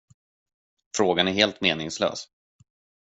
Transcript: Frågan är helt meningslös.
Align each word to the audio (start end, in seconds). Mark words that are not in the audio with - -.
Frågan 0.97 1.27
är 1.27 1.31
helt 1.31 1.61
meningslös. 1.61 2.29